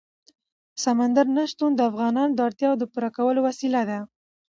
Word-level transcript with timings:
سمندر 0.83 1.25
نه 1.35 1.43
شتون 1.51 1.71
د 1.75 1.81
افغانانو 1.89 2.33
د 2.35 2.39
اړتیاوو 2.47 2.79
د 2.81 2.83
پوره 2.91 3.09
کولو 3.17 3.39
وسیله 3.47 3.81
ده. 3.89 3.99